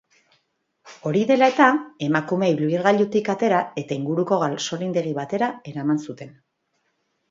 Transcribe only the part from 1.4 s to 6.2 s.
eta, emakumea ibilgailutik atera eta inguruko gasolindegi batera eraman